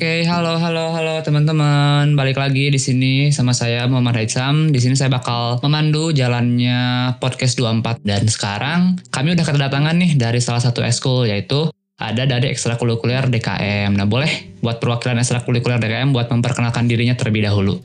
Oke, 0.00 0.24
halo, 0.24 0.56
halo, 0.56 0.96
halo 0.96 1.20
teman-teman. 1.20 2.16
Balik 2.16 2.40
lagi 2.40 2.72
di 2.72 2.80
sini 2.80 3.28
sama 3.36 3.52
saya 3.52 3.84
Muhammad 3.84 4.16
Haitsam. 4.16 4.72
Di 4.72 4.80
sini 4.80 4.96
saya 4.96 5.12
bakal 5.12 5.60
memandu 5.60 6.08
jalannya 6.08 7.12
podcast 7.20 7.60
24 7.60 8.00
dan 8.00 8.24
sekarang 8.24 8.80
kami 9.12 9.36
udah 9.36 9.44
kedatangan 9.44 9.92
nih 10.00 10.16
dari 10.16 10.40
salah 10.40 10.64
satu 10.64 10.80
eskul 10.80 11.28
yaitu 11.28 11.68
ada 12.00 12.24
dari 12.24 12.48
ekstrakurikuler 12.48 13.28
DKM. 13.28 13.92
Nah, 13.92 14.08
boleh 14.08 14.56
buat 14.64 14.80
perwakilan 14.80 15.20
ekstrakurikuler 15.20 15.76
DKM 15.76 16.16
buat 16.16 16.32
memperkenalkan 16.32 16.88
dirinya 16.88 17.12
terlebih 17.12 17.44
dahulu. 17.44 17.76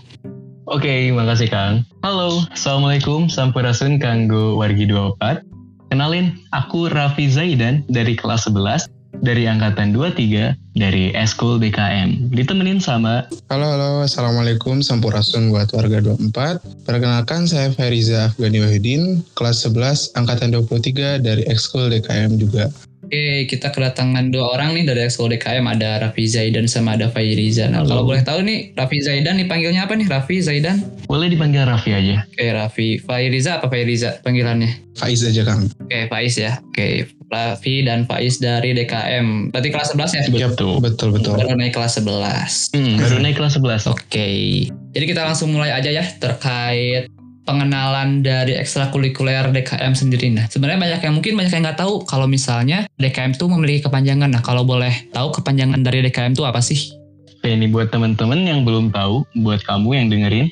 Oke, 0.71 1.11
makasih 1.11 1.52
Kang. 1.52 1.84
Halo, 2.00 2.47
Assalamualaikum, 2.55 3.27
Sampurasun 3.27 4.00
Kanggo 4.00 4.55
Wargi 4.55 4.88
24. 4.88 5.43
Kenalin, 5.91 6.39
aku 6.55 6.88
Raffi 6.88 7.27
Zaidan 7.27 7.84
dari 7.91 8.16
kelas 8.16 8.47
11 8.47 8.88
dari 9.21 9.47
angkatan 9.47 9.96
23 9.96 10.75
dari 10.75 11.15
Eskul 11.15 11.61
BKM. 11.61 12.36
Ditemenin 12.36 12.83
sama 12.83 13.28
Halo, 13.47 13.68
halo. 13.75 13.91
Assalamualaikum. 14.04 14.83
Sampurasun 14.83 15.54
buat 15.54 15.71
warga 15.71 16.01
24. 16.01 16.86
Perkenalkan 16.88 17.47
saya 17.47 17.71
Feriza 17.71 18.33
Afgani 18.33 18.60
Wahidin, 18.60 19.24
kelas 19.39 19.64
11, 19.64 20.15
angkatan 20.19 20.51
23 20.51 21.24
dari 21.24 21.43
Ekskul 21.47 21.93
DKM 21.93 22.36
juga. 22.41 22.68
Oke, 23.05 23.46
kita 23.46 23.69
kedatangan 23.69 24.33
dua 24.33 24.57
orang 24.57 24.74
nih 24.74 24.89
dari 24.89 25.05
ekskul 25.05 25.29
DKM. 25.29 25.61
Ada 25.61 26.10
Raffi 26.10 26.25
Zaidan 26.25 26.66
sama 26.66 26.97
ada 26.97 27.05
Fairiza. 27.13 27.69
Nah, 27.69 27.86
Halo. 27.86 27.89
kalau 27.93 28.04
boleh 28.10 28.25
tahu 28.25 28.41
nih, 28.41 28.74
Raffi 28.74 28.97
Zaidan 28.97 29.38
dipanggilnya 29.38 29.86
apa 29.86 29.93
nih? 29.93 30.10
Raffi 30.10 30.41
Zaidan? 30.41 30.82
boleh 31.05 31.29
dipanggil 31.29 31.69
Raffi 31.69 31.93
aja. 31.93 32.25
Oke, 32.25 32.45
Raffi. 32.50 32.88
Fairiza 33.05 33.61
apa 33.61 33.69
Fairiza 33.69 34.17
panggilannya? 34.25 34.97
Faiz 34.97 35.22
aja 35.22 35.45
Kang. 35.45 35.69
Oke, 35.86 36.09
Faiz 36.09 36.33
ya. 36.33 36.58
Oke, 36.66 37.05
Raffi 37.30 37.81
dan 37.86 38.06
Faiz 38.06 38.38
dari 38.38 38.78
DKM. 38.78 39.50
Berarti 39.50 39.70
kelas 39.73 39.97
11 39.97 40.16
ya? 40.16 40.22
Yap 40.45 40.53
tuh. 40.58 40.77
Betul, 40.77 41.16
betul. 41.16 41.36
Baru 41.36 41.58
naik 41.58 41.73
kelas 41.73 41.97
11. 41.97 42.75
Hmm, 42.75 42.95
baru 43.02 43.17
naik 43.22 43.36
kelas 43.38 43.53
11. 43.58 43.89
Oke. 43.89 44.30
Jadi 44.69 45.05
kita 45.05 45.25
langsung 45.25 45.52
mulai 45.52 45.73
aja 45.73 45.89
ya 45.89 46.05
terkait 46.22 47.09
pengenalan 47.45 48.25
dari 48.25 48.58
ekstrakurikuler 48.58 49.53
DKM 49.53 49.94
sendiri. 49.94 50.33
Nah, 50.33 50.49
sebenarnya 50.49 50.81
banyak 50.81 51.02
yang 51.05 51.14
mungkin 51.14 51.38
banyak 51.38 51.53
yang 51.53 51.64
nggak 51.64 51.80
tahu 51.80 52.02
kalau 52.09 52.25
misalnya 52.25 52.89
DKM 52.97 53.38
itu 53.38 53.45
memiliki 53.45 53.86
kepanjangan. 53.86 54.33
Nah, 54.33 54.42
kalau 54.42 54.66
boleh 54.66 54.92
tahu 55.14 55.30
kepanjangan 55.31 55.86
dari 55.86 56.02
DKM 56.09 56.33
itu 56.33 56.44
apa 56.44 56.59
sih? 56.59 56.89
Oke, 57.38 57.53
ini 57.53 57.69
buat 57.69 57.94
temen-temen 57.94 58.49
yang 58.49 58.66
belum 58.66 58.89
tahu, 58.89 59.21
buat 59.45 59.61
kamu 59.61 59.89
yang 59.94 60.08
dengerin, 60.09 60.49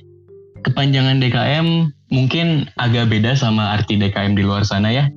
kepanjangan 0.62 1.18
DKM 1.18 1.90
mungkin 2.14 2.70
agak 2.78 3.10
beda 3.10 3.34
sama 3.34 3.74
arti 3.74 3.98
DKM 3.98 4.38
di 4.38 4.46
luar 4.46 4.62
sana 4.62 4.94
ya. 4.94 5.10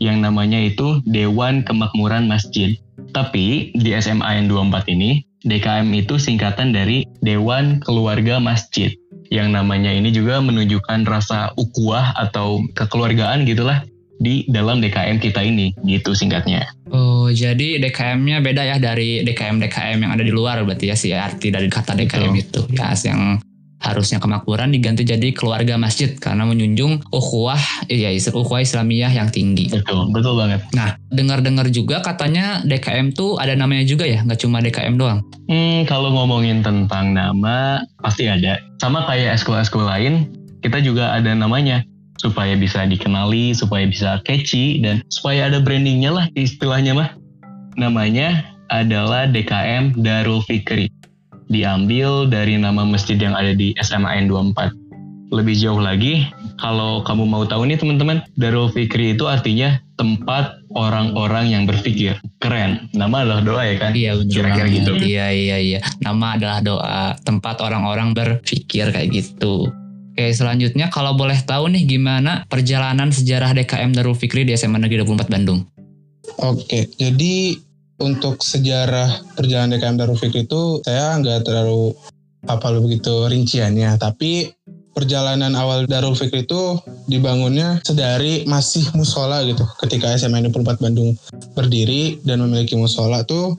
Yang 0.00 0.16
namanya 0.24 0.58
itu 0.58 1.04
Dewan 1.04 1.62
Kemakmuran 1.62 2.24
Masjid. 2.24 2.74
Tapi 3.12 3.76
di 3.76 3.92
SMA 4.00 4.40
yang 4.40 4.48
24 4.48 4.88
ini, 4.96 5.22
DKM 5.44 5.88
itu 5.92 6.16
singkatan 6.16 6.72
dari 6.72 7.04
Dewan 7.20 7.84
Keluarga 7.84 8.40
Masjid. 8.40 8.92
Yang 9.30 9.48
namanya 9.54 9.94
ini 9.94 10.10
juga 10.10 10.42
menunjukkan 10.42 11.06
rasa 11.06 11.54
ukuah 11.54 12.16
atau 12.18 12.64
kekeluargaan 12.74 13.46
gitulah 13.46 13.84
di 14.20 14.44
dalam 14.52 14.84
DKM 14.84 15.16
kita 15.16 15.40
ini, 15.40 15.72
gitu 15.88 16.12
singkatnya. 16.12 16.68
Oh, 16.92 17.32
jadi 17.32 17.80
DKM-nya 17.80 18.44
beda 18.44 18.62
ya 18.68 18.76
dari 18.76 19.24
DKM-DKM 19.24 20.04
yang 20.04 20.12
ada 20.12 20.20
di 20.20 20.32
luar 20.34 20.60
berarti 20.60 20.92
ya 20.92 20.96
sih 20.98 21.16
arti 21.16 21.48
dari 21.48 21.72
kata 21.72 21.96
DKM 21.96 22.34
itu. 22.36 22.60
Ya, 22.76 22.92
yang 23.00 23.40
harusnya 23.80 24.20
kemakmuran 24.20 24.70
diganti 24.76 25.08
jadi 25.08 25.32
keluarga 25.32 25.80
masjid 25.80 26.12
karena 26.20 26.44
menjunjung 26.44 27.00
ukhuwah 27.10 27.58
ya 27.88 28.12
ukhuwah 28.12 28.60
Islamiyah 28.60 29.10
yang 29.10 29.32
tinggi. 29.32 29.72
Betul, 29.72 30.12
betul 30.12 30.36
banget. 30.36 30.60
Nah, 30.76 31.00
dengar-dengar 31.08 31.72
juga 31.72 32.04
katanya 32.04 32.60
DKM 32.62 33.16
tuh 33.16 33.40
ada 33.40 33.56
namanya 33.56 33.82
juga 33.88 34.04
ya, 34.04 34.20
nggak 34.20 34.40
cuma 34.44 34.60
DKM 34.60 35.00
doang. 35.00 35.24
Hmm, 35.48 35.88
kalau 35.88 36.12
ngomongin 36.12 36.60
tentang 36.60 37.16
nama, 37.16 37.82
pasti 38.04 38.28
ada. 38.28 38.60
Sama 38.78 39.08
kayak 39.08 39.40
eskul-eskul 39.40 39.82
lain, 39.82 40.28
kita 40.60 40.84
juga 40.84 41.16
ada 41.16 41.32
namanya. 41.32 41.82
Supaya 42.20 42.52
bisa 42.52 42.84
dikenali, 42.84 43.56
supaya 43.56 43.88
bisa 43.88 44.20
catchy, 44.28 44.84
dan 44.84 45.00
supaya 45.08 45.48
ada 45.48 45.56
brandingnya 45.56 46.12
lah 46.12 46.26
istilahnya 46.36 46.92
mah. 46.92 47.10
Namanya 47.80 48.44
adalah 48.68 49.24
DKM 49.24 49.96
Darul 50.04 50.44
Fikri. 50.44 50.99
Diambil 51.50 52.30
dari 52.30 52.54
nama 52.54 52.86
masjid 52.86 53.18
yang 53.18 53.34
ada 53.34 53.50
di 53.52 53.74
SMA 53.82 54.24
N24. 54.24 54.70
Lebih 55.30 55.54
jauh 55.58 55.82
lagi, 55.82 56.26
kalau 56.58 57.02
kamu 57.02 57.26
mau 57.26 57.42
tahu 57.46 57.66
nih 57.66 57.78
teman-teman, 57.78 58.22
Darul 58.38 58.70
Fikri 58.70 59.14
itu 59.14 59.26
artinya 59.26 59.78
tempat 59.98 60.58
orang-orang 60.74 61.50
yang 61.50 61.64
berpikir. 61.66 62.18
Keren. 62.38 62.90
Nama 62.94 63.26
adalah 63.26 63.42
doa 63.42 63.62
ya 63.66 63.76
kan? 63.78 63.90
Iya, 63.94 64.18
Kira-kira 64.26 64.66
gitu. 64.70 64.92
Iya, 64.94 65.26
iya, 65.30 65.56
iya. 65.58 65.80
Nama 66.02 66.38
adalah 66.38 66.58
doa, 66.62 67.02
tempat 67.22 67.62
orang-orang 67.62 68.14
berpikir 68.14 68.90
kayak 68.90 69.10
gitu. 69.10 69.70
Oke, 70.10 70.36
selanjutnya 70.36 70.90
kalau 70.90 71.14
boleh 71.14 71.38
tahu 71.46 71.70
nih 71.70 71.86
gimana 71.86 72.44
perjalanan 72.50 73.14
sejarah 73.14 73.54
DKM 73.54 73.94
Darul 73.94 74.18
Fikri 74.18 74.42
di 74.42 74.52
SMA 74.58 74.82
Negeri 74.82 75.06
24 75.06 75.30
Bandung. 75.30 75.64
Oke, 76.42 76.90
jadi 76.98 77.56
untuk 78.00 78.40
sejarah 78.40 79.36
perjalanan 79.36 79.76
DKM 79.76 79.96
Darul 80.00 80.18
Fikri 80.18 80.48
itu 80.48 80.80
saya 80.82 81.14
nggak 81.20 81.44
terlalu 81.44 81.92
hafal 82.48 82.80
begitu 82.80 83.28
rinciannya, 83.28 84.00
tapi 84.00 84.48
perjalanan 84.96 85.52
awal 85.54 85.84
Darul 85.84 86.16
Fikri 86.16 86.48
itu 86.48 86.80
dibangunnya 87.06 87.78
sedari 87.84 88.48
masih 88.48 88.88
musola 88.96 89.44
gitu. 89.44 89.62
Ketika 89.78 90.16
SMA 90.16 90.42
Negeri 90.42 90.64
24 90.64 90.84
Bandung 90.84 91.10
berdiri 91.52 92.18
dan 92.24 92.40
memiliki 92.40 92.74
musola 92.74 93.22
tuh 93.22 93.54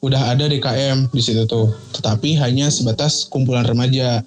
udah 0.00 0.32
ada 0.32 0.48
DKM 0.48 1.12
di 1.12 1.20
situ 1.20 1.44
tuh, 1.44 1.72
tetapi 1.96 2.36
hanya 2.40 2.72
sebatas 2.72 3.28
kumpulan 3.28 3.64
remaja. 3.64 4.24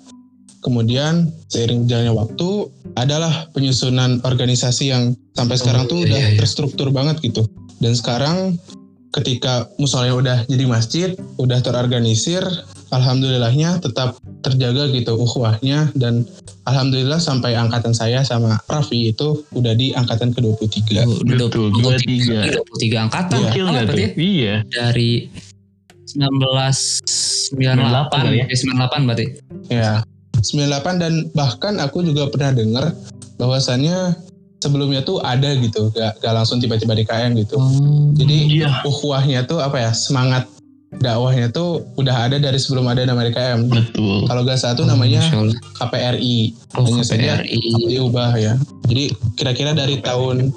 Kemudian 0.64 1.28
seiring 1.52 1.92
jalannya 1.92 2.16
waktu 2.16 2.72
adalah 2.96 3.52
penyusunan 3.52 4.24
organisasi 4.24 4.96
yang 4.96 5.12
sampai 5.36 5.60
sekarang 5.60 5.92
tuh 5.92 6.00
iya, 6.00 6.08
udah 6.08 6.20
iya, 6.24 6.30
iya. 6.32 6.40
terstruktur 6.40 6.88
banget 6.88 7.20
gitu. 7.20 7.44
Dan 7.84 8.00
sekarang 8.00 8.56
ketika 9.14 9.70
musolanya 9.78 10.16
udah 10.18 10.38
jadi 10.50 10.66
masjid, 10.66 11.10
udah 11.38 11.62
terorganisir, 11.62 12.42
alhamdulillahnya 12.90 13.78
tetap 13.82 14.18
terjaga 14.42 14.90
gitu 14.90 15.14
ukhuwahnya 15.18 15.94
dan 15.94 16.26
alhamdulillah 16.66 17.22
sampai 17.22 17.54
angkatan 17.54 17.94
saya 17.94 18.26
sama 18.26 18.58
Raffi 18.66 19.14
itu 19.14 19.46
udah 19.54 19.74
di 19.78 19.94
angkatan 19.94 20.34
ke-23. 20.34 21.06
Oh, 21.06 21.22
udah 21.26 21.50
Betul, 21.50 21.70
23, 21.78 22.58
23 22.78 23.06
angkatan. 23.06 23.38
Iya. 23.38 23.62
Oh, 23.62 23.70
nggak 23.70 23.86
tuh? 23.86 23.94
berarti 23.94 24.02
ya? 24.02 24.10
Iya. 24.18 24.56
Dari 24.70 25.12
1998 26.14 27.54
kali 28.10 28.38
ya? 28.42 28.46
ya? 28.50 28.58
98 28.58 29.08
berarti. 29.10 29.26
Ya. 29.70 29.92
98 30.44 31.00
dan 31.00 31.14
bahkan 31.32 31.80
aku 31.80 32.04
juga 32.04 32.28
pernah 32.28 32.52
dengar 32.52 32.86
bahwasannya 33.40 34.18
sebelumnya 34.64 35.04
tuh 35.04 35.20
ada 35.20 35.52
gitu, 35.54 35.92
gak, 35.92 36.18
gak 36.18 36.34
langsung 36.34 36.58
tiba-tiba 36.58 36.96
DKM 36.96 37.36
gitu. 37.38 37.60
Jadi 38.16 38.64
Iya. 38.64 38.80
ukhuwahnya 38.84 39.44
tuh 39.44 39.60
apa 39.60 39.78
ya, 39.78 39.92
semangat 39.92 40.48
dakwahnya 40.94 41.50
tuh 41.50 41.84
udah 41.96 42.30
ada 42.30 42.38
dari 42.38 42.56
sebelum 42.56 42.86
ada 42.86 43.04
nama 43.04 43.22
DKM. 43.22 43.68
Betul. 43.68 44.24
Kalau 44.24 44.42
gak 44.42 44.56
salah 44.56 44.76
tuh 44.76 44.86
namanya 44.86 45.20
Allah. 45.26 45.58
KPRI. 45.76 46.38
Oh, 46.74 46.86
hanya 46.86 47.04
saja 47.04 47.42
KPRI. 47.42 47.60
diubah 47.90 48.32
ya. 48.36 48.54
Jadi 48.88 49.04
kira-kira 49.36 49.74
dari 49.74 50.00
tahun 50.00 50.54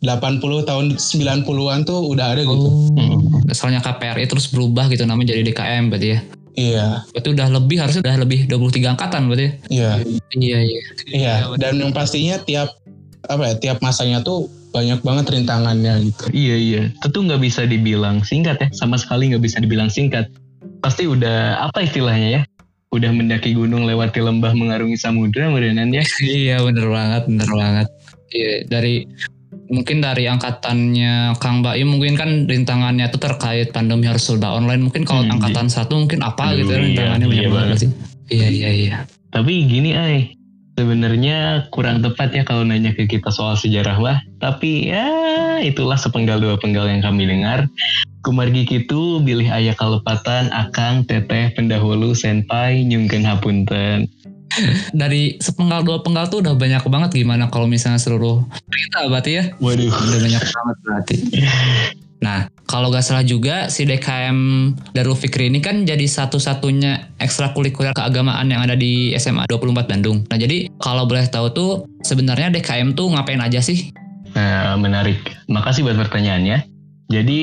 80 0.00 0.38
tahun 0.62 0.86
90-an 0.96 1.84
tuh 1.84 2.00
udah 2.08 2.26
ada 2.32 2.42
gitu. 2.42 2.58
Oh, 2.64 2.90
Hmm. 2.90 3.46
asalnya 3.46 3.78
KPRI 3.78 4.26
terus 4.26 4.48
berubah 4.48 4.88
gitu 4.88 5.02
namanya 5.02 5.30
jadi 5.30 5.42
DKM 5.44 5.90
berarti 5.90 6.08
ya. 6.10 6.20
Iya, 6.52 6.86
Berarti 7.08 7.28
udah 7.32 7.48
lebih 7.48 7.76
harusnya 7.80 8.04
udah 8.04 8.16
lebih 8.18 8.44
23 8.44 8.92
angkatan 8.92 9.24
berarti 9.24 9.42
ya. 9.42 9.52
iya, 9.72 9.90
Iya, 10.36 10.58
iya. 10.60 10.80
iya. 11.08 11.34
Dan 11.56 11.80
yang 11.80 11.90
pastinya 11.90 12.36
tiap 12.38 12.81
apa 13.28 13.42
ya, 13.46 13.54
tiap 13.58 13.78
masanya 13.80 14.20
tuh 14.20 14.46
banyak 14.72 15.04
banget 15.04 15.28
rintangannya 15.30 16.08
gitu. 16.08 16.24
Iya 16.32 16.56
iya. 16.56 16.82
Tentu 16.98 17.22
nggak 17.22 17.42
bisa 17.42 17.62
dibilang 17.62 18.24
singkat 18.24 18.56
ya. 18.58 18.68
Sama 18.72 18.96
sekali 18.96 19.30
nggak 19.30 19.44
bisa 19.44 19.60
dibilang 19.60 19.92
singkat. 19.92 20.32
Pasti 20.80 21.04
udah 21.04 21.60
apa 21.62 21.84
istilahnya 21.84 22.40
ya? 22.40 22.42
Udah 22.90 23.08
mendaki 23.08 23.52
gunung 23.52 23.84
lewati 23.84 24.20
lembah 24.20 24.52
mengarungi 24.52 24.96
samudra 24.96 25.48
merenan 25.48 25.92
ya. 25.92 26.02
iya, 26.24 26.56
bener 26.60 26.88
banget, 26.88 27.22
bener 27.28 27.48
banget. 27.48 27.86
Iya, 28.32 28.52
dari 28.66 29.04
mungkin 29.68 30.00
dari 30.00 30.24
angkatannya 30.24 31.36
Kang 31.36 31.60
Baim 31.60 31.88
mungkin 31.88 32.16
kan 32.16 32.30
rintangannya 32.44 33.08
tuh 33.08 33.20
terkait 33.20 33.72
pandemi 33.72 34.08
harus 34.08 34.24
serba 34.24 34.52
online. 34.52 34.88
Mungkin 34.88 35.04
kalau 35.04 35.24
Hmm, 35.24 35.36
angkatan 35.36 35.68
satu 35.68 36.00
mungkin 36.00 36.20
apa 36.20 36.52
Aduh, 36.52 36.64
gitu 36.64 36.72
ya 36.72 36.76
iya, 36.76 36.84
rintangannya 36.88 37.26
banyak 37.28 37.44
iya 37.44 37.48
banget 37.48 37.68
banget. 37.68 37.78
sih. 37.80 37.90
Iya, 38.32 38.48
iya, 38.48 38.70
iya. 38.72 38.96
Tapi 39.28 39.52
gini 39.68 39.90
ay. 39.92 40.16
Sebenarnya 40.72 41.68
kurang 41.68 42.00
tepat 42.00 42.32
ya 42.32 42.48
kalau 42.48 42.64
nanya 42.64 42.96
ke 42.96 43.04
kita 43.04 43.28
soal 43.28 43.60
sejarah 43.60 44.00
mah. 44.00 44.18
Tapi 44.40 44.88
ya 44.88 45.06
itulah 45.60 46.00
sepenggal 46.00 46.40
dua 46.40 46.56
penggal 46.56 46.88
yang 46.88 47.04
kami 47.04 47.28
dengar. 47.28 47.68
Kumargi 48.24 48.64
kitu 48.64 49.20
bilih 49.20 49.50
ayah 49.52 49.76
kalepatan 49.76 50.48
akang 50.54 51.04
teteh 51.04 51.52
pendahulu 51.52 52.16
senpai 52.16 52.86
nyungken 52.88 53.26
hapunten. 53.26 54.08
Dari 54.92 55.36
sepenggal 55.40 55.84
dua 55.84 56.00
penggal 56.00 56.28
tuh 56.28 56.44
udah 56.44 56.56
banyak 56.56 56.84
banget 56.88 57.10
gimana 57.20 57.48
kalau 57.48 57.64
misalnya 57.68 58.00
seluruh 58.00 58.44
kita 58.72 59.08
berarti 59.12 59.30
ya. 59.40 59.44
Waduh. 59.60 59.92
Udah 59.92 60.18
banyak 60.24 60.44
banget 60.44 60.76
berarti. 60.84 61.16
Nah, 62.22 62.46
kalau 62.70 62.88
gak 62.88 63.02
salah 63.02 63.26
juga 63.26 63.66
si 63.66 63.82
DKM 63.82 64.38
Darul 64.94 65.18
Fikri 65.18 65.50
ini 65.50 65.58
kan 65.58 65.82
jadi 65.82 66.06
satu-satunya 66.06 67.18
ekstrakurikuler 67.18 67.92
keagamaan 67.92 68.48
yang 68.48 68.62
ada 68.62 68.78
di 68.78 69.10
SMA 69.18 69.44
24 69.50 69.90
Bandung. 69.90 70.22
Nah 70.30 70.38
jadi 70.38 70.70
kalau 70.78 71.04
boleh 71.04 71.26
tahu 71.28 71.50
tuh 71.52 71.70
sebenarnya 72.06 72.54
DKM 72.54 72.94
tuh 72.94 73.10
ngapain 73.12 73.42
aja 73.42 73.58
sih? 73.58 73.90
Nah, 74.32 74.78
menarik. 74.80 75.20
Makasih 75.50 75.84
buat 75.84 75.98
pertanyaannya. 75.98 76.64
Jadi 77.12 77.40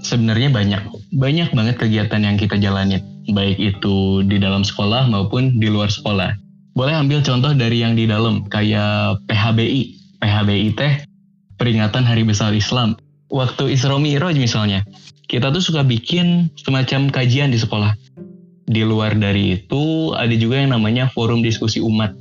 sebenarnya 0.00 0.48
banyak 0.48 0.80
banyak 1.12 1.52
banget 1.52 1.76
kegiatan 1.76 2.24
yang 2.24 2.40
kita 2.40 2.56
jalani, 2.56 2.96
baik 3.28 3.60
itu 3.60 4.24
di 4.24 4.40
dalam 4.40 4.64
sekolah 4.64 5.04
maupun 5.12 5.60
di 5.60 5.68
luar 5.68 5.92
sekolah. 5.92 6.32
Boleh 6.72 6.96
ambil 6.96 7.20
contoh 7.20 7.52
dari 7.52 7.84
yang 7.84 7.92
di 7.92 8.08
dalam, 8.08 8.48
kayak 8.48 9.20
PHBI. 9.28 10.00
PHBI 10.24 10.68
teh 10.72 11.04
peringatan 11.60 12.08
Hari 12.08 12.24
Besar 12.24 12.56
Islam. 12.56 12.96
Waktu 13.32 13.72
Isra 13.72 13.96
Mi'raj 13.96 14.36
misalnya, 14.36 14.84
kita 15.24 15.48
tuh 15.48 15.64
suka 15.64 15.80
bikin 15.80 16.52
semacam 16.60 17.08
kajian 17.08 17.48
di 17.48 17.56
sekolah. 17.56 17.96
Di 18.68 18.84
luar 18.84 19.16
dari 19.16 19.56
itu, 19.56 20.12
ada 20.12 20.32
juga 20.36 20.60
yang 20.60 20.76
namanya 20.76 21.08
forum 21.10 21.40
diskusi 21.40 21.80
umat 21.80 22.12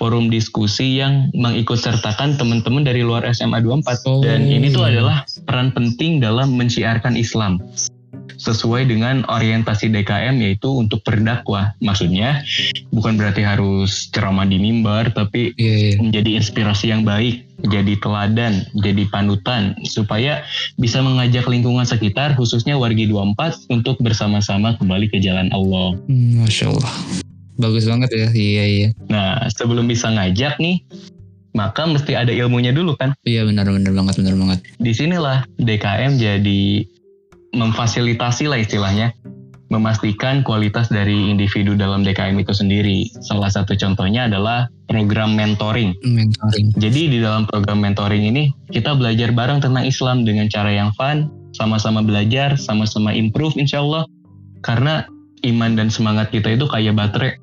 forum 0.00 0.32
diskusi 0.32 0.96
yang 0.96 1.28
mengikut 1.36 1.76
sertakan 1.76 2.40
teman-teman 2.40 2.88
dari 2.88 3.04
luar 3.04 3.20
SMA 3.36 3.60
24 3.60 4.00
Oh. 4.08 4.24
dan 4.24 4.48
ini 4.48 4.72
tuh 4.72 4.88
adalah 4.88 5.28
peran 5.44 5.76
penting 5.76 6.24
dalam 6.24 6.56
menciarkan 6.56 7.20
Islam 7.20 7.60
sesuai 8.40 8.88
dengan 8.88 9.20
orientasi 9.28 9.92
DKM 9.92 10.40
yaitu 10.40 10.72
untuk 10.72 11.04
berdakwah. 11.04 11.76
Maksudnya 11.84 12.40
bukan 12.88 13.20
berarti 13.20 13.44
harus 13.44 14.08
ceramah 14.08 14.48
di 14.48 14.56
mimbar 14.56 15.12
tapi 15.12 15.52
Iya, 15.60 15.74
iya. 15.76 15.92
menjadi 16.00 16.40
inspirasi 16.40 16.88
yang 16.88 17.04
baik, 17.04 17.49
jadi 17.66 17.96
teladan, 18.00 18.64
jadi 18.80 19.04
panutan 19.12 19.76
supaya 19.84 20.44
bisa 20.80 21.04
mengajak 21.04 21.44
lingkungan 21.44 21.84
sekitar 21.84 22.32
khususnya 22.38 22.78
wargi 22.80 23.10
24 23.10 23.68
untuk 23.68 24.00
bersama-sama 24.00 24.76
kembali 24.80 25.12
ke 25.12 25.20
jalan 25.20 25.52
Allah. 25.52 25.96
Hmm, 26.08 26.40
Masya 26.44 26.72
Allah. 26.72 26.94
Bagus 27.60 27.84
banget 27.84 28.10
ya. 28.16 28.28
Iya, 28.32 28.64
iya. 28.64 28.88
Nah, 29.12 29.44
sebelum 29.52 29.84
bisa 29.84 30.08
ngajak 30.08 30.56
nih, 30.56 30.80
maka 31.52 31.84
mesti 31.84 32.16
ada 32.16 32.32
ilmunya 32.32 32.72
dulu 32.72 32.96
kan. 32.96 33.12
Iya 33.26 33.44
benar-benar 33.44 33.92
banget, 33.92 34.14
benar 34.22 34.34
banget. 34.38 34.58
Di 34.80 34.92
sinilah 34.96 35.44
DKM 35.60 36.16
jadi 36.16 36.86
memfasilitasi 37.50 38.46
lah 38.46 38.58
istilahnya, 38.62 39.12
memastikan 39.70 40.42
kualitas 40.42 40.90
dari 40.90 41.30
individu 41.30 41.78
dalam 41.78 42.02
DKM 42.02 42.34
itu 42.42 42.50
sendiri. 42.50 43.06
Salah 43.22 43.48
satu 43.48 43.78
contohnya 43.78 44.26
adalah 44.26 44.66
program 44.90 45.38
mentoring. 45.38 45.94
Mentoring. 46.02 46.74
Jadi 46.76 47.16
di 47.16 47.18
dalam 47.22 47.46
program 47.46 47.78
mentoring 47.78 48.26
ini 48.26 48.50
kita 48.74 48.98
belajar 48.98 49.30
bareng 49.30 49.62
tentang 49.62 49.86
Islam 49.86 50.26
dengan 50.26 50.50
cara 50.50 50.74
yang 50.74 50.90
fun, 50.98 51.30
sama-sama 51.54 52.02
belajar, 52.02 52.58
sama-sama 52.58 53.14
improve 53.14 53.54
insya 53.56 53.80
Allah. 53.80 54.04
Karena 54.60 55.06
iman 55.46 55.78
dan 55.78 55.88
semangat 55.88 56.34
kita 56.34 56.52
itu 56.58 56.66
kayak 56.68 56.98
baterai, 56.98 57.38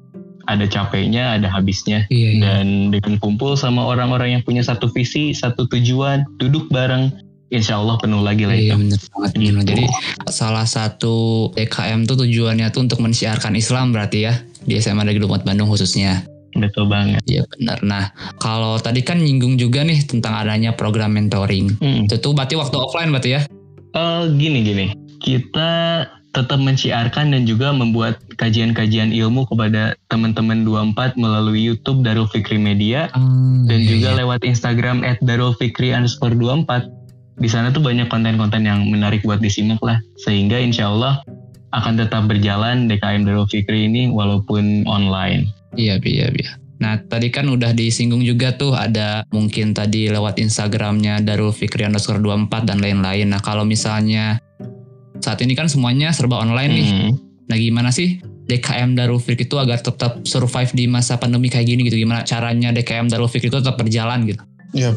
ada 0.51 0.65
capeknya, 0.67 1.39
ada 1.39 1.47
habisnya. 1.51 2.07
Iya, 2.11 2.29
iya. 2.35 2.41
Dan 2.43 2.91
dengan 2.91 3.17
kumpul 3.23 3.55
sama 3.55 3.87
orang-orang 3.87 4.37
yang 4.37 4.43
punya 4.43 4.61
satu 4.61 4.91
visi, 4.91 5.31
satu 5.31 5.65
tujuan, 5.71 6.27
duduk 6.37 6.67
bareng, 6.69 7.09
insya 7.47 7.79
Allah 7.79 7.95
penuh 7.99 8.21
lagi 8.21 8.43
lah 8.43 8.55
Iya 8.55 8.75
itu. 8.75 8.81
benar 8.83 8.99
banget. 9.13 9.31
Gitu. 9.39 9.59
Jadi 9.63 9.85
salah 10.27 10.67
satu 10.67 11.15
DKM 11.55 12.03
tuh 12.03 12.17
tujuannya 12.27 12.67
tuh 12.71 12.81
untuk 12.83 12.99
mensiarkan 12.99 13.55
Islam 13.55 13.95
berarti 13.95 14.27
ya 14.27 14.33
di 14.67 14.75
SMA 14.79 15.07
Negeri 15.07 15.23
24 15.25 15.47
Bandung 15.47 15.69
khususnya. 15.71 16.27
Betul 16.57 16.89
banget. 16.89 17.21
Iya 17.29 17.45
benar. 17.55 17.77
Nah 17.85 18.03
kalau 18.41 18.81
tadi 18.81 19.05
kan 19.05 19.21
nyinggung 19.21 19.55
juga 19.55 19.85
nih 19.85 20.03
tentang 20.03 20.35
adanya 20.35 20.73
program 20.73 21.15
mentoring. 21.15 21.77
Hmm. 21.79 22.09
Itu 22.09 22.19
tuh 22.19 22.33
berarti 22.33 22.57
waktu 22.57 22.75
offline 22.75 23.13
berarti 23.13 23.29
ya? 23.37 23.41
Eh, 23.97 24.23
gini 24.35 24.61
gini, 24.61 24.85
kita 25.23 26.03
tetap 26.35 26.59
menciarkan 26.61 27.33
dan 27.33 27.49
juga 27.49 27.73
membuat 27.73 28.21
kajian-kajian 28.37 29.09
ilmu 29.09 29.49
kepada 29.49 29.97
teman-teman 30.13 30.61
24 30.61 31.17
melalui 31.17 31.65
YouTube 31.65 32.05
Darul 32.05 32.29
Fikri 32.29 32.61
Media 32.61 33.09
dan 33.65 33.79
iya, 33.81 33.89
juga 33.89 34.09
iya. 34.13 34.17
lewat 34.21 34.45
Instagram 34.45 35.01
at 35.01 35.17
Darul 35.25 35.57
Fikri 35.57 35.97
underscore 35.97 36.37
24. 36.37 36.96
Di 37.37 37.49
sana 37.49 37.69
tuh 37.69 37.85
banyak 37.85 38.09
konten-konten 38.09 38.65
yang 38.65 38.89
menarik 38.89 39.21
buat 39.21 39.37
disimak 39.37 39.77
lah. 39.85 40.01
Sehingga 40.17 40.57
insya 40.57 40.89
Allah 40.89 41.21
akan 41.75 41.99
tetap 42.01 42.25
berjalan 42.25 42.89
DKM 42.89 43.27
Darul 43.27 43.45
Fikri 43.45 43.85
ini 43.85 44.09
walaupun 44.09 44.87
online. 44.89 45.45
Iya, 45.77 46.01
iya, 46.01 46.27
iya. 46.33 46.51
Nah, 46.77 47.01
tadi 47.09 47.33
kan 47.33 47.49
udah 47.49 47.73
disinggung 47.73 48.21
juga 48.21 48.53
tuh 48.53 48.77
ada 48.77 49.25
mungkin 49.33 49.73
tadi 49.73 50.13
lewat 50.13 50.37
Instagramnya 50.37 51.25
Darul 51.25 51.53
Fikri 51.53 51.85
underscore 51.85 52.21
24 52.21 52.69
dan 52.69 52.77
lain-lain. 52.81 53.33
Nah, 53.33 53.41
kalau 53.41 53.65
misalnya 53.65 54.37
saat 55.21 55.41
ini 55.41 55.57
kan 55.57 55.65
semuanya 55.65 56.13
serba 56.13 56.37
online 56.37 56.71
nih. 56.73 56.87
Hmm. 56.87 57.11
Nah, 57.49 57.57
gimana 57.57 57.89
sih 57.89 58.21
DKM 58.47 58.93
Darul 58.93 59.17
Fikri 59.17 59.49
itu 59.49 59.57
agar 59.57 59.81
tetap 59.81 60.21
survive 60.23 60.71
di 60.77 60.85
masa 60.85 61.17
pandemi 61.17 61.49
kayak 61.49 61.65
gini 61.65 61.81
gitu? 61.89 61.97
Gimana 61.97 62.21
caranya 62.23 62.69
DKM 62.69 63.09
Darul 63.09 63.29
Fikri 63.29 63.49
itu 63.49 63.57
tetap 63.57 63.75
berjalan 63.81 64.29
gitu? 64.29 64.41
Ya, 64.77 64.93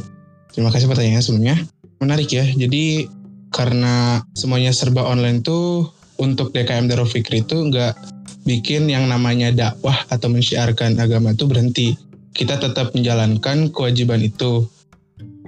terima 0.52 0.68
kasih 0.68 0.86
pertanyaannya 0.86 1.24
sebelumnya. 1.24 1.56
Menarik 2.00 2.32
ya. 2.32 2.48
Jadi 2.48 3.04
karena 3.52 4.24
semuanya 4.32 4.72
serba 4.72 5.04
online 5.04 5.44
tuh 5.44 5.92
untuk 6.16 6.56
DKM 6.56 6.88
Darul 6.88 7.04
Fikri 7.04 7.44
itu 7.44 7.60
nggak 7.60 7.92
bikin 8.48 8.88
yang 8.88 9.04
namanya 9.04 9.52
dakwah 9.52 9.96
atau 10.08 10.32
mensiarkan 10.32 10.96
agama 10.96 11.36
itu 11.36 11.44
berhenti. 11.44 11.88
Kita 12.32 12.56
tetap 12.56 12.96
menjalankan 12.96 13.68
kewajiban 13.68 14.24
itu. 14.24 14.64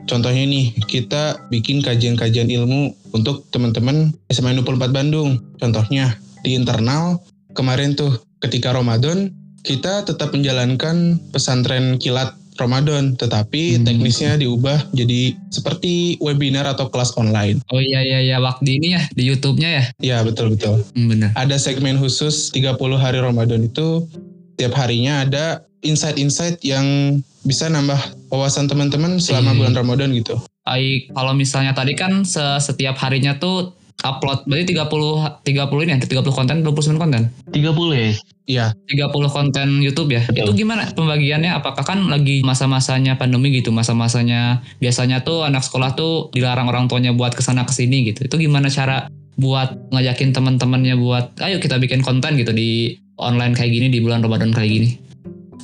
Contohnya 0.03 0.43
nih, 0.45 0.75
kita 0.91 1.47
bikin 1.49 1.79
kajian-kajian 1.79 2.51
ilmu 2.51 2.91
untuk 3.15 3.47
teman-teman 3.55 4.11
SMA 4.29 4.59
24 4.59 4.91
Bandung. 4.91 5.39
Contohnya 5.63 6.19
di 6.43 6.59
internal 6.59 7.23
kemarin 7.55 7.95
tuh 7.95 8.19
ketika 8.43 8.75
Ramadan 8.75 9.31
kita 9.63 10.03
tetap 10.03 10.35
menjalankan 10.35 11.23
pesantren 11.31 12.03
kilat 12.03 12.35
Ramadan, 12.55 13.15
tetapi 13.15 13.77
Hmm. 13.77 13.85
teknisnya 13.85 14.37
diubah 14.37 14.93
jadi 14.93 15.35
seperti 15.49 16.17
webinar 16.19 16.67
atau 16.67 16.87
kelas 16.87 17.17
online. 17.17 17.65
Oh 17.69 17.79
iya 17.79 18.01
iya 18.01 18.19
iya 18.21 18.37
waktu 18.39 18.77
ini 18.77 18.93
ya 18.93 19.03
di 19.11 19.25
YouTube-nya 19.25 19.69
ya? 19.71 19.85
Ya 19.99 20.17
betul 20.21 20.53
betul. 20.53 20.85
Hmm, 20.93 21.09
bener. 21.09 21.31
Ada 21.35 21.57
segmen 21.57 21.97
khusus 21.97 22.51
30 22.51 22.77
hari 22.95 23.19
Ramadan 23.19 23.63
itu 23.63 24.05
tiap 24.55 24.75
harinya 24.75 25.23
ada 25.23 25.45
insight-insight 25.83 26.63
yang 26.63 27.19
bisa 27.43 27.67
nambah 27.67 27.99
wawasan 28.29 28.67
teman-teman 28.67 29.19
selama 29.19 29.51
Iya. 29.51 29.59
bulan 29.59 29.75
Ramadan 29.75 30.11
gitu. 30.13 30.39
Baik, 30.63 31.11
kalau 31.11 31.35
misalnya 31.35 31.75
tadi 31.75 31.93
kan 31.93 32.23
se- 32.23 32.61
setiap 32.63 32.95
harinya 32.97 33.35
tuh 33.35 33.75
upload 34.03 34.49
berarti 34.49 34.75
30 34.75 35.45
30 35.45 35.85
ini 35.87 35.93
ada 35.97 36.07
30 36.09 36.25
konten 36.33 36.57
29 36.65 36.99
konten. 36.99 37.23
30 37.53 37.93
ya? 37.95 38.11
Iya, 38.43 38.67
30 38.91 39.31
konten 39.31 39.69
YouTube 39.79 40.19
ya. 40.19 40.23
Betul. 40.27 40.51
Itu 40.51 40.67
gimana 40.67 40.91
pembagiannya? 40.91 41.55
Apakah 41.63 41.87
kan 41.87 42.11
lagi 42.11 42.43
masa-masanya 42.43 43.15
pandemi 43.15 43.55
gitu, 43.55 43.71
masa-masanya 43.71 44.61
biasanya 44.83 45.23
tuh 45.23 45.47
anak 45.47 45.63
sekolah 45.63 45.95
tuh 45.95 46.35
dilarang 46.35 46.67
orang 46.67 46.91
tuanya 46.91 47.15
buat 47.15 47.33
ke 47.39 47.43
sana 47.45 47.63
ke 47.63 47.73
sini 47.73 48.11
gitu. 48.11 48.27
Itu 48.27 48.37
gimana 48.43 48.67
cara 48.67 49.07
buat 49.39 49.95
ngajakin 49.95 50.37
teman-temannya 50.37 50.99
buat 51.01 51.33
ayo 51.41 51.57
kita 51.57 51.81
bikin 51.81 52.05
konten 52.05 52.37
gitu 52.37 52.53
di 52.53 53.01
online 53.17 53.57
kayak 53.57 53.73
gini 53.73 53.87
di 53.89 54.03
bulan 54.03 54.21
Ramadan 54.21 54.53
kayak 54.53 54.71
gini. 54.71 54.91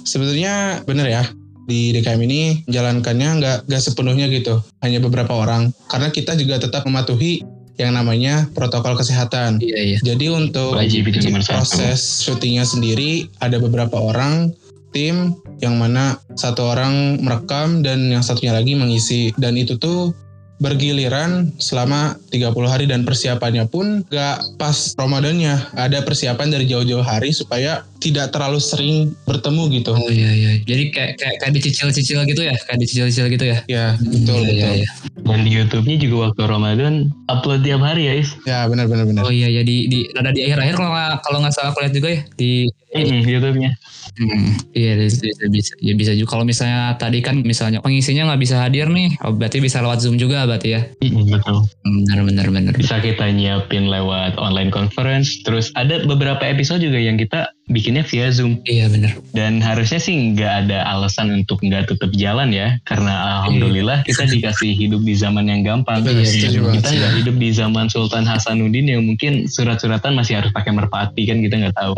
sebenarnya 0.09 0.81
bener 0.88 1.05
ya 1.05 1.23
di 1.69 1.93
DKM 1.93 2.21
ini 2.25 2.64
menjalankannya 2.64 3.29
nggak 3.45 3.59
nggak 3.69 3.83
sepenuhnya 3.85 4.33
gitu, 4.33 4.57
hanya 4.81 5.05
beberapa 5.05 5.37
orang. 5.37 5.69
Karena 5.93 6.09
kita 6.09 6.33
juga 6.41 6.57
tetap 6.57 6.88
mematuhi 6.88 7.45
yang 7.79 7.95
namanya 7.95 8.51
protokol 8.53 8.99
kesehatan. 8.99 9.63
Iya 9.63 9.79
iya. 9.95 9.99
Jadi 10.03 10.27
untuk 10.29 10.75
Wajib 10.75 11.09
proses 11.47 12.27
syutingnya 12.27 12.67
sendiri 12.67 13.31
ada 13.39 13.63
beberapa 13.63 13.97
orang 13.97 14.51
tim 14.91 15.39
yang 15.63 15.79
mana 15.79 16.19
satu 16.35 16.75
orang 16.75 17.23
merekam 17.23 17.83
dan 17.87 18.11
yang 18.11 18.23
satunya 18.23 18.55
lagi 18.55 18.75
mengisi 18.75 19.31
dan 19.39 19.55
itu 19.55 19.79
tuh 19.79 20.15
bergiliran 20.59 21.55
selama 21.63 22.19
30 22.35 22.51
hari 22.67 22.85
dan 22.91 23.07
persiapannya 23.07 23.71
pun 23.71 24.03
gak 24.11 24.59
pas 24.59 24.75
Ramadannya 24.99 25.55
ada 25.79 26.03
persiapan 26.03 26.51
dari 26.51 26.67
jauh-jauh 26.67 27.07
hari 27.07 27.31
supaya 27.31 27.87
tidak 27.99 28.31
terlalu 28.31 28.59
sering 28.59 28.97
bertemu 29.25 29.62
gitu 29.75 29.90
Oh 29.90 30.09
iya 30.09 30.31
iya. 30.31 30.50
Jadi 30.62 30.85
kayak 30.90 31.12
kayak, 31.19 31.35
kayak 31.43 31.52
dicicil-cicil 31.55 32.23
gitu 32.25 32.43
ya, 32.43 32.55
kayak 32.64 32.78
dicicil-cicil 32.81 33.26
gitu 33.31 33.45
ya. 33.45 33.59
ya 33.67 33.85
betul 33.99 34.43
Iya, 34.43 34.47
betul 34.47 34.55
iya, 34.55 34.69
iya. 34.83 34.88
Dan 35.19 35.38
di 35.45 35.50
YouTube-nya 35.52 35.97
juga 35.99 36.17
waktu 36.31 36.43
Ramadan 36.47 36.95
upload 37.26 37.61
tiap 37.61 37.83
hari 37.83 38.07
ya 38.07 38.14
Is? 38.17 38.33
ya 38.45 38.64
benar 38.64 38.87
benar 38.87 39.05
benar 39.05 39.23
Oh 39.23 39.33
iya 39.33 39.50
ya 39.50 39.61
di, 39.61 39.85
di 39.87 40.07
ada 40.14 40.31
di 40.31 40.47
akhir-akhir 40.47 40.75
kalau 40.75 40.90
nggak 40.90 41.14
kalau 41.21 41.38
nggak 41.43 41.52
salah 41.52 41.71
aku 41.71 41.81
lihat 41.83 41.95
juga 41.95 42.09
ya 42.11 42.21
di 42.35 42.50
Mm, 42.88 43.21
YouTube-nya. 43.21 43.71
Hmm, 44.17 44.57
iya 44.73 44.97
bisa, 44.97 45.21
bisa 45.21 45.45
bisa 45.52 45.73
ya 45.78 45.93
bisa 45.93 46.17
juga 46.17 46.33
kalau 46.33 46.49
misalnya 46.49 46.97
tadi 46.97 47.21
kan 47.21 47.45
misalnya 47.45 47.85
pengisinya 47.85 48.33
nggak 48.33 48.40
bisa 48.40 48.64
hadir 48.64 48.88
nih 48.88 49.12
oh, 49.21 49.37
berarti 49.37 49.61
bisa 49.61 49.85
lewat 49.85 50.00
zoom 50.00 50.17
juga 50.17 50.49
berarti 50.49 50.69
ya 50.73 50.81
Mm, 51.05 51.28
betul. 51.28 51.69
benar 51.85 52.19
benar 52.25 52.47
benar 52.49 52.73
Bisa 52.73 52.97
kita 52.99 53.28
nyiapin 53.28 53.93
lewat 53.93 54.40
online 54.40 54.73
conference. 54.73 55.37
Terus 55.45 55.69
ada 55.76 56.00
beberapa 56.02 56.40
episode 56.40 56.81
juga 56.81 56.97
yang 56.97 57.21
kita 57.21 57.52
bikinnya 57.88 58.04
via 58.04 58.28
Zoom. 58.28 58.61
Iya 58.68 58.92
bener. 58.92 59.16
Dan 59.33 59.64
harusnya 59.64 59.97
sih 59.97 60.12
nggak 60.12 60.68
ada 60.68 60.85
alasan 60.92 61.33
untuk 61.33 61.64
nggak 61.64 61.88
tetap 61.88 62.12
jalan 62.12 62.52
ya, 62.52 62.76
karena 62.85 63.40
alhamdulillah 63.40 64.04
kita 64.04 64.28
dikasih 64.28 64.76
hidup 64.76 65.00
di 65.00 65.16
zaman 65.16 65.49
yang 65.49 65.64
gampang. 65.64 66.04
Banget. 66.04 66.28
Kita 66.28 66.85
nggak 66.92 67.14
hidup 67.25 67.37
di 67.40 67.49
zaman 67.49 67.88
Sultan 67.88 68.28
Hasanuddin 68.28 68.92
yang 68.92 69.09
mungkin 69.09 69.49
surat-suratan 69.49 70.12
masih 70.12 70.45
harus 70.45 70.52
pakai 70.52 70.76
merpati 70.76 71.25
kan 71.25 71.40
kita 71.40 71.57
nggak 71.64 71.76
tahu. 71.80 71.97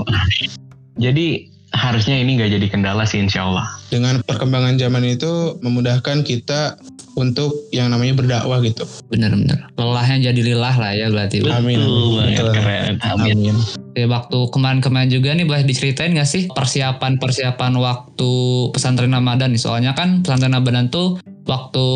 Jadi 1.05 1.51
harusnya 1.71 2.19
ini 2.19 2.39
nggak 2.39 2.51
jadi 2.59 2.67
kendala 2.71 3.07
sih 3.07 3.23
insya 3.23 3.47
Allah. 3.47 3.67
Dengan 3.91 4.23
perkembangan 4.27 4.79
zaman 4.79 5.03
itu 5.07 5.59
memudahkan 5.63 6.23
kita 6.27 6.79
untuk 7.19 7.53
yang 7.75 7.91
namanya 7.91 8.15
berdakwah 8.17 8.63
gitu. 8.63 8.87
Bener-bener. 9.11 9.67
Lelahnya 9.75 10.31
jadi 10.31 10.41
lilah 10.41 10.77
lah 10.79 10.93
ya 10.95 11.07
berarti. 11.11 11.43
Amin. 11.51 11.79
Betul 11.79 12.23
Betul. 12.31 12.49
keren. 12.55 12.95
Amin. 13.03 13.37
Amin. 13.37 13.57
Ya, 13.99 14.07
waktu 14.07 14.39
kemarin-kemarin 14.55 15.11
juga 15.11 15.35
nih 15.35 15.47
boleh 15.47 15.67
diceritain 15.67 16.15
gak 16.15 16.31
sih 16.31 16.47
persiapan-persiapan 16.55 17.73
waktu 17.75 18.31
pesantren 18.71 19.11
Ramadan 19.11 19.51
nih? 19.51 19.63
Soalnya 19.63 19.93
kan 19.99 20.23
pesantren 20.23 20.55
Ramadan 20.55 20.89
tuh 20.89 21.19
waktu 21.51 21.87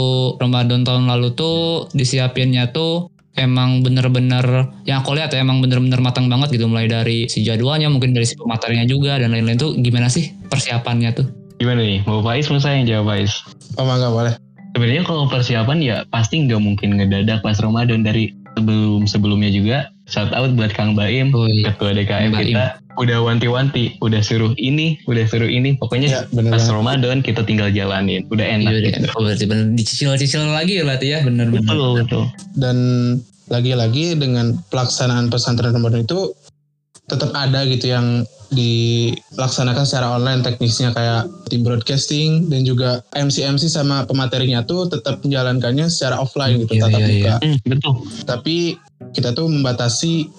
Ramadan 0.42 0.82
tahun 0.82 1.06
lalu 1.06 1.38
tuh 1.38 1.86
disiapinnya 1.94 2.74
tuh 2.74 3.13
emang 3.34 3.82
bener-bener 3.82 4.70
yang 4.84 5.02
aku 5.02 5.14
lihat 5.14 5.30
ya 5.30 5.42
emang 5.42 5.58
bener-bener 5.58 5.98
matang 5.98 6.30
banget 6.30 6.54
gitu 6.54 6.66
mulai 6.66 6.86
dari 6.86 7.26
si 7.26 7.42
jadwalnya 7.42 7.90
mungkin 7.90 8.14
dari 8.14 8.24
si 8.24 8.34
pematerinya 8.34 8.86
juga 8.86 9.18
dan 9.18 9.34
lain-lain 9.34 9.58
tuh 9.58 9.74
gimana 9.76 10.06
sih 10.06 10.30
persiapannya 10.46 11.10
tuh? 11.12 11.26
Gimana 11.58 11.82
nih? 11.82 12.02
Mau 12.06 12.18
Faiz 12.20 12.46
mau 12.50 12.58
saya 12.58 12.82
yang 12.82 12.86
jawab 12.86 13.14
Faiz? 13.14 13.32
Oh 13.74 13.86
mangga 13.86 14.10
boleh. 14.10 14.34
Sebenarnya 14.74 15.02
kalau 15.06 15.30
persiapan 15.30 15.78
ya 15.78 15.96
pasti 16.10 16.42
nggak 16.42 16.58
mungkin 16.58 16.98
ngedadak 16.98 17.42
pas 17.42 17.58
Ramadan 17.62 18.02
dari 18.02 18.34
sebelum 18.54 19.06
sebelumnya 19.06 19.50
juga. 19.50 19.76
Shout 20.04 20.34
out 20.34 20.52
buat 20.52 20.74
Kang 20.74 20.92
Baim, 20.92 21.32
Oh, 21.32 21.46
iya. 21.48 21.72
ketua 21.72 21.94
DKM 21.94 22.30
Baim. 22.34 22.52
kita. 22.52 22.76
Udah 22.94 23.18
wanti-wanti, 23.22 23.98
udah 23.98 24.22
suruh 24.22 24.54
ini, 24.54 24.98
udah 25.10 25.26
suruh 25.26 25.50
ini. 25.50 25.74
Pokoknya 25.78 26.08
Ya 26.08 26.20
bener 26.30 26.54
pas 26.54 26.62
banget. 26.62 26.74
Ramadan 26.78 27.18
kita 27.20 27.42
tinggal 27.42 27.68
jalanin. 27.74 28.22
Udah 28.30 28.46
enak 28.46 28.70
Iya, 28.70 28.80
gitu. 28.94 29.08
oh, 29.18 29.22
berarti 29.26 29.44
bener 29.50 29.66
dicicil-cicil 29.74 30.46
lagi 30.50 30.78
ya 30.78 30.82
berarti 30.86 31.06
ya 31.10 31.18
bener-bener. 31.26 31.66
Betul, 31.66 31.88
betul. 32.06 32.24
Dan 32.54 32.76
lagi-lagi 33.50 34.14
dengan 34.16 34.56
pelaksanaan 34.72 35.28
pesantren 35.28 35.74
Ramadan 35.74 36.06
itu 36.06 36.32
tetap 37.04 37.36
ada 37.36 37.68
gitu 37.68 37.92
yang 37.92 38.24
dilaksanakan 38.48 39.84
secara 39.84 40.16
online 40.16 40.40
teknisnya 40.40 40.94
kayak 40.94 41.28
tim 41.52 41.60
broadcasting 41.60 42.48
dan 42.48 42.64
juga 42.64 43.04
MC-MC 43.12 43.68
sama 43.68 44.08
pematerinya 44.08 44.64
tuh 44.64 44.88
tetap 44.88 45.20
menjalankannya 45.20 45.90
secara 45.92 46.16
offline 46.16 46.64
gitu 46.64 46.78
Iya, 46.78 46.82
tatap 46.88 47.00
iya, 47.02 47.08
muka. 47.10 47.34
Hmm, 47.44 47.56
betul. 47.68 47.94
Tapi 48.24 48.56
kita 49.12 49.36
tuh 49.36 49.50
membatasi 49.50 50.30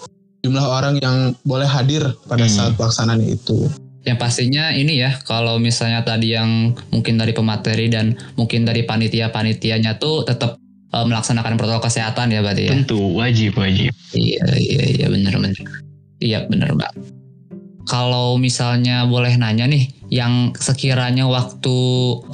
jumlah 0.44 0.66
orang 0.66 0.94
yang 1.00 1.32
boleh 1.42 1.66
hadir 1.68 2.02
pada 2.26 2.44
Hmm. 2.44 2.52
saat 2.52 2.72
pelaksanaan 2.76 3.22
itu. 3.22 3.68
Yang 4.06 4.18
pastinya 4.22 4.70
ini 4.70 5.02
ya, 5.02 5.18
kalau 5.26 5.58
misalnya 5.58 6.06
tadi 6.06 6.30
yang 6.38 6.70
mungkin 6.94 7.18
dari 7.18 7.34
pemateri 7.34 7.90
dan 7.90 8.14
mungkin 8.38 8.62
dari 8.62 8.86
panitia-panitianya 8.86 9.98
tuh 9.98 10.22
tetap 10.22 10.58
eh, 10.94 11.02
melaksanakan 11.02 11.58
protokol 11.58 11.90
kesehatan 11.90 12.30
ya 12.30 12.40
berarti 12.40 12.70
ya. 12.70 12.72
Tentu, 12.78 13.18
wajib, 13.18 13.58
wajib. 13.58 13.90
Iya, 14.14 14.46
iya, 14.54 14.82
iya 14.94 15.06
bener 15.10 15.34
bener. 15.34 15.58
Iya 16.22 16.38
bener 16.46 16.70
mbak. 16.72 16.94
Kalau 17.86 18.34
misalnya 18.38 19.06
boleh 19.06 19.34
nanya 19.38 19.66
nih, 19.66 19.90
yang 20.10 20.54
sekiranya 20.58 21.26
waktu 21.26 21.76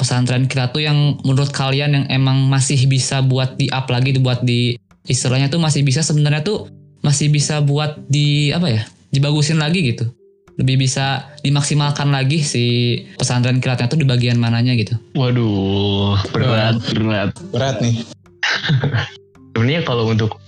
pesantren 0.00 0.48
kita 0.48 0.72
tuh 0.72 0.84
yang 0.84 1.16
menurut 1.24 1.52
kalian 1.52 1.92
yang 1.92 2.06
emang 2.08 2.48
masih 2.48 2.84
bisa 2.88 3.20
buat 3.24 3.56
di 3.56 3.68
up 3.72 3.88
lagi, 3.88 4.16
buat 4.16 4.44
di 4.44 4.76
istilahnya 5.08 5.48
tuh 5.52 5.60
masih 5.60 5.84
bisa 5.84 6.00
sebenarnya 6.04 6.44
tuh 6.44 6.68
masih 7.02 7.28
bisa 7.28 7.60
buat 7.60 7.98
di 8.06 8.54
apa 8.54 8.70
ya, 8.70 8.82
dibagusin 9.10 9.58
lagi 9.58 9.94
gitu. 9.94 10.08
Lebih 10.56 10.86
bisa 10.86 11.32
dimaksimalkan 11.42 12.12
lagi 12.12 12.44
si 12.44 12.64
pesantren 13.16 13.58
kilatnya 13.58 13.88
tuh 13.88 13.98
di 13.98 14.06
bagian 14.06 14.38
mananya 14.38 14.76
gitu. 14.78 14.94
Waduh, 15.18 16.18
berat, 16.30 16.78
berat. 16.94 17.30
Berat 17.50 17.76
nih. 17.82 18.06
Sebenarnya 19.52 19.82
kalau 19.84 20.08
untuk 20.08 20.38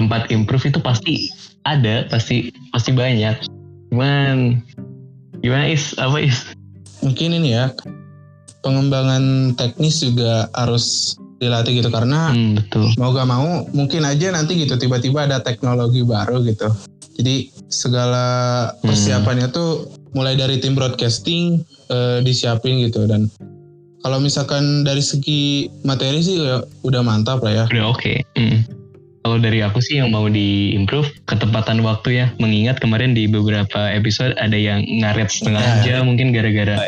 tempat 0.00 0.32
improve 0.32 0.68
itu 0.70 0.80
pasti 0.80 1.28
ada, 1.68 2.06
pasti 2.08 2.54
pasti 2.72 2.90
banyak. 2.94 3.36
Cuman 3.92 4.60
gimana 5.40 5.68
is? 5.68 5.96
Apa 5.98 6.20
is? 6.20 6.52
Mungkin 7.04 7.36
ini 7.36 7.56
ya 7.56 7.72
pengembangan 8.66 9.54
teknis 9.54 10.02
juga 10.02 10.50
harus 10.58 11.14
dilatih 11.36 11.78
gitu 11.78 11.88
karena 11.88 12.32
Hmm, 12.32 12.56
betul. 12.56 12.88
mau 12.96 13.12
gak 13.12 13.28
mau 13.28 13.64
mungkin 13.70 14.02
aja 14.02 14.32
nanti 14.32 14.56
gitu 14.56 14.76
tiba-tiba 14.76 15.28
ada 15.28 15.38
teknologi 15.38 16.00
baru 16.00 16.40
gitu. 16.42 16.72
Jadi 17.16 17.48
segala 17.68 18.24
persiapannya 18.80 19.48
tuh 19.48 19.88
mulai 20.12 20.32
dari 20.32 20.56
tim 20.58 20.72
broadcasting 20.72 21.60
eh, 21.88 22.18
disiapin 22.20 22.80
gitu 22.82 23.04
dan 23.04 23.28
kalau 24.00 24.16
misalkan 24.16 24.80
dari 24.80 25.02
segi 25.02 25.66
materi 25.82 26.22
sih 26.22 26.38
ya 26.38 26.62
udah 26.82 27.02
mantap 27.02 27.42
lah 27.42 27.52
ya. 27.52 27.64
Udah 27.68 27.90
oke. 27.90 28.22
Hmm. 28.38 28.62
Kalau 29.26 29.42
dari 29.42 29.58
aku 29.58 29.82
sih 29.82 29.98
yang 29.98 30.14
mau 30.14 30.30
di 30.30 30.70
improve 30.70 31.10
ketepatan 31.26 31.82
waktu 31.82 32.22
ya. 32.22 32.26
Mengingat 32.38 32.78
kemarin 32.78 33.10
di 33.10 33.26
beberapa 33.26 33.90
episode 33.90 34.38
ada 34.38 34.54
yang 34.54 34.86
ngaret 34.86 35.26
setengah 35.26 35.58
Ya. 35.82 35.98
jam 35.98 36.06
mungkin 36.06 36.30
gara-gara 36.30 36.78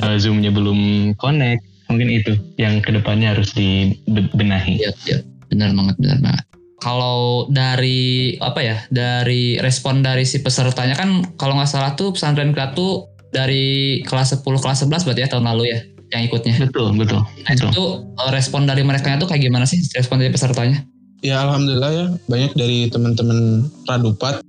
uh, 0.00 0.16
zoomnya 0.16 0.48
belum 0.48 1.12
connect. 1.20 1.60
Mungkin 1.94 2.10
itu 2.10 2.32
yang 2.58 2.82
ke 2.82 2.90
depannya 2.90 3.38
harus 3.38 3.54
dibenahi. 3.54 4.82
Iya, 4.82 4.90
iya. 5.06 5.18
Benar 5.46 5.70
banget, 5.78 5.96
benar 6.02 6.18
banget. 6.18 6.44
Kalau 6.82 7.48
dari 7.48 8.34
apa 8.42 8.60
ya, 8.60 8.76
dari 8.90 9.56
respon 9.62 10.02
dari 10.02 10.26
si 10.26 10.42
pesertanya 10.42 10.98
kan 10.98 11.22
kalau 11.38 11.56
nggak 11.56 11.70
salah 11.70 11.94
tuh 11.94 12.12
pesantren 12.12 12.52
kita 12.52 12.74
tuh 12.76 13.08
dari 13.32 14.02
kelas 14.04 14.36
10 14.36 14.44
kelas 14.44 14.84
11 14.84 15.06
berarti 15.06 15.22
ya 15.24 15.28
tahun 15.30 15.46
lalu 15.48 15.70
ya 15.70 15.78
yang 16.12 16.22
ikutnya. 16.28 16.54
Betul, 16.68 16.92
betul. 16.98 17.22
Nah, 17.22 17.50
itu 17.54 17.66
betul. 17.66 17.72
tuh 17.72 17.88
eh, 18.20 18.30
respon 18.34 18.66
dari 18.68 18.82
mereka 18.84 19.16
tuh 19.16 19.30
kayak 19.30 19.42
gimana 19.46 19.64
sih 19.64 19.80
respon 19.94 20.20
dari 20.20 20.30
pesertanya? 20.34 20.84
Ya 21.24 21.40
alhamdulillah 21.40 21.90
ya 21.94 22.06
banyak 22.28 22.52
dari 22.52 22.92
teman-teman 22.92 23.64
Radupat 23.88 24.44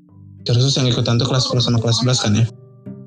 khusus 0.45 0.77
yang 0.77 0.85
ikutan 0.85 1.17
tuh 1.17 1.25
kelas 1.25 1.49
10 1.49 1.63
sama 1.63 1.79
kelas 1.81 2.03
11 2.03 2.21
kan 2.21 2.31
ya. 2.35 2.45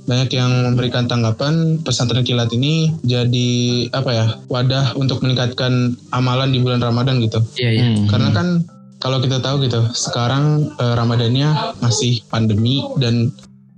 Banyak 0.08 0.32
yang 0.32 0.50
memberikan 0.72 1.04
tanggapan 1.04 1.84
pesantren 1.84 2.24
kilat 2.24 2.48
ini 2.56 2.96
jadi 3.04 3.48
apa 3.92 4.10
ya 4.10 4.26
wadah 4.48 4.96
untuk 4.96 5.20
meningkatkan 5.20 6.00
amalan 6.16 6.48
di 6.48 6.64
bulan 6.64 6.80
Ramadan 6.80 7.20
gitu. 7.20 7.44
Iya, 7.60 7.70
iya. 7.76 7.84
Hmm. 7.92 8.08
Karena 8.08 8.28
kan 8.32 8.48
kalau 8.98 9.20
kita 9.20 9.38
tahu 9.38 9.68
gitu 9.68 9.84
sekarang 9.92 10.72
eh, 10.80 10.94
Ramadannya 10.96 11.78
masih 11.84 12.24
pandemi 12.32 12.82
dan 12.98 13.30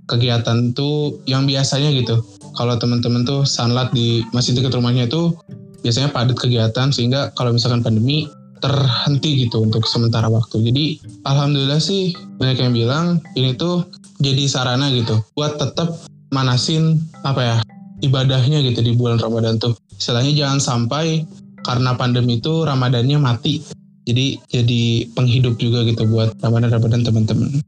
kegiatan 0.07 0.71
tuh 0.71 1.19
yang 1.27 1.43
biasanya 1.45 1.91
gitu. 1.93 2.23
Kalau 2.55 2.75
teman-teman 2.75 3.23
tuh 3.23 3.47
sanlat 3.47 3.91
di 3.95 4.23
masjid 4.35 4.55
dekat 4.55 4.75
rumahnya 4.75 5.07
tuh 5.07 5.35
biasanya 5.83 6.11
padat 6.11 6.35
kegiatan 6.35 6.91
sehingga 6.91 7.31
kalau 7.35 7.55
misalkan 7.55 7.79
pandemi 7.83 8.27
terhenti 8.61 9.47
gitu 9.47 9.65
untuk 9.65 9.83
sementara 9.89 10.29
waktu. 10.29 10.61
Jadi 10.69 10.85
alhamdulillah 11.25 11.81
sih 11.81 12.13
banyak 12.37 12.57
yang 12.61 12.73
bilang 12.75 13.05
ini 13.33 13.57
tuh 13.57 13.89
jadi 14.21 14.45
sarana 14.45 14.93
gitu 14.93 15.17
buat 15.33 15.57
tetap 15.57 15.97
manasin 16.31 16.97
apa 17.27 17.41
ya 17.43 17.55
ibadahnya 18.01 18.63
gitu 18.65 18.81
di 18.81 18.95
bulan 18.97 19.21
Ramadan 19.21 19.61
tuh. 19.61 19.77
Istilahnya 19.95 20.33
jangan 20.33 20.59
sampai 20.59 21.27
karena 21.61 21.93
pandemi 21.93 22.41
itu 22.41 22.65
Ramadannya 22.65 23.21
mati. 23.21 23.61
Jadi 24.09 24.41
jadi 24.49 25.05
penghidup 25.13 25.61
juga 25.61 25.85
gitu 25.85 26.09
buat 26.09 26.33
Ramadan-Ramadan 26.41 27.05
teman-teman. 27.05 27.61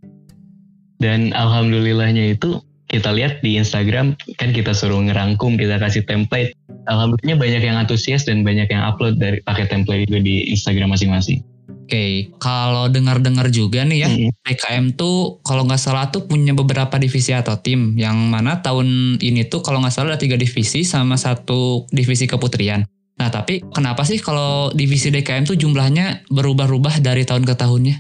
Dan 0.97 1.35
alhamdulillahnya 1.35 2.33
itu 2.33 2.63
kita 2.89 3.13
lihat 3.13 3.41
di 3.45 3.57
Instagram 3.57 4.17
kan 4.41 4.49
kita 4.53 4.73
suruh 4.73 5.01
ngerangkum, 5.01 5.59
kita 5.61 5.77
kasih 5.77 6.01
template. 6.09 6.57
Alhamdulillah 6.89 7.37
banyak 7.37 7.61
yang 7.61 7.77
antusias 7.77 8.25
dan 8.25 8.41
banyak 8.41 8.65
yang 8.69 8.81
upload 8.81 9.21
dari 9.21 9.41
pakai 9.45 9.69
template 9.69 10.09
itu 10.09 10.17
di 10.21 10.49
Instagram 10.49 10.93
masing-masing. 10.93 11.41
Oke, 11.83 12.31
kalau 12.39 12.87
dengar-dengar 12.87 13.51
juga 13.51 13.83
nih 13.83 14.07
ya, 14.07 14.09
Hmm. 14.09 14.31
PKM 14.47 14.85
tuh 14.95 15.43
kalau 15.43 15.67
nggak 15.67 15.77
salah 15.77 16.07
tuh 16.15 16.23
punya 16.23 16.55
beberapa 16.55 16.95
divisi 16.95 17.35
atau 17.35 17.59
tim 17.59 17.99
yang 17.99 18.15
mana 18.31 18.63
tahun 18.63 19.19
ini 19.19 19.51
tuh 19.51 19.59
kalau 19.59 19.83
nggak 19.83 19.91
salah 19.91 20.15
ada 20.15 20.19
tiga 20.19 20.39
divisi 20.39 20.87
sama 20.87 21.19
satu 21.19 21.83
divisi 21.91 22.23
keputrian. 22.23 22.87
Nah 23.19 23.29
tapi 23.29 23.61
kenapa 23.75 24.07
sih 24.07 24.17
kalau 24.17 24.71
divisi 24.71 25.11
DKM 25.11 25.43
tuh 25.43 25.59
jumlahnya 25.59 26.23
berubah-ubah 26.31 27.03
dari 27.03 27.27
tahun 27.27 27.43
ke 27.43 27.53
tahunnya? 27.59 27.95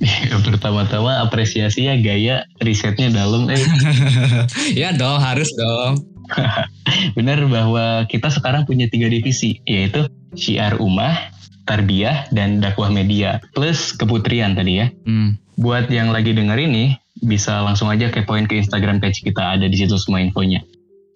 Pertama-tama 0.46 1.20
apresiasi 1.24 1.88
ya 1.90 1.98
gaya 1.98 2.44
risetnya 2.62 3.10
dalam. 3.10 3.48
Eh, 3.50 3.58
ya 4.86 4.94
dong, 4.94 5.18
harus 5.18 5.50
dong. 5.56 6.04
benar 7.16 7.42
bahwa 7.46 8.02
kita 8.10 8.30
sekarang 8.30 8.66
punya 8.66 8.90
tiga 8.90 9.06
divisi 9.06 9.62
yaitu 9.66 10.10
syiar 10.34 10.78
umah, 10.82 11.30
tarbiyah, 11.66 12.30
dan 12.30 12.62
dakwah 12.62 12.88
media 12.88 13.42
plus 13.52 13.92
keputrian 13.92 14.54
tadi 14.54 14.80
ya. 14.80 14.86
Hmm. 15.04 15.36
Buat 15.58 15.90
yang 15.90 16.14
lagi 16.14 16.32
denger 16.32 16.56
ini 16.56 16.96
bisa 17.24 17.64
langsung 17.64 17.88
aja 17.88 18.12
ke 18.12 18.22
poin 18.24 18.44
ke 18.44 18.60
Instagram 18.60 19.02
page 19.02 19.24
kita 19.24 19.58
ada 19.58 19.66
di 19.66 19.76
situ 19.76 19.96
semua 19.98 20.22
infonya. 20.22 20.62